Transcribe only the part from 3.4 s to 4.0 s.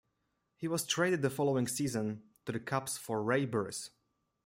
Burris.